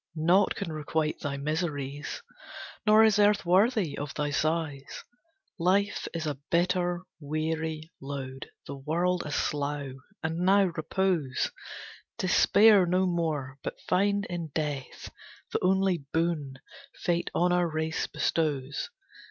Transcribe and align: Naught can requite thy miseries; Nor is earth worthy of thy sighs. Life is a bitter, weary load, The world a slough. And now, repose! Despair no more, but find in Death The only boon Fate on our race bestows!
Naught 0.15 0.55
can 0.55 0.71
requite 0.73 1.19
thy 1.19 1.37
miseries; 1.37 2.23
Nor 2.87 3.03
is 3.03 3.19
earth 3.19 3.45
worthy 3.45 3.95
of 3.95 4.15
thy 4.15 4.31
sighs. 4.31 5.03
Life 5.59 6.07
is 6.11 6.25
a 6.25 6.39
bitter, 6.49 7.03
weary 7.19 7.91
load, 8.01 8.49
The 8.65 8.75
world 8.77 9.21
a 9.27 9.31
slough. 9.31 9.93
And 10.23 10.39
now, 10.39 10.63
repose! 10.75 11.51
Despair 12.17 12.87
no 12.87 13.05
more, 13.05 13.59
but 13.61 13.79
find 13.81 14.25
in 14.25 14.47
Death 14.55 15.11
The 15.53 15.59
only 15.63 15.99
boon 16.11 16.55
Fate 16.95 17.29
on 17.35 17.51
our 17.51 17.69
race 17.69 18.07
bestows! 18.07 18.89